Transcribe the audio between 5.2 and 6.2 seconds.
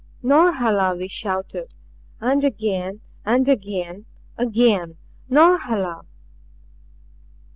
"Norhala!"